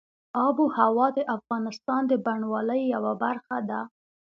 آب 0.45 0.55
وهوا 0.63 1.07
د 1.17 1.19
افغانستان 1.37 2.01
د 2.07 2.13
بڼوالۍ 2.25 2.81
یوه 2.95 3.13
برخه 3.23 3.57
ده. 3.69 3.81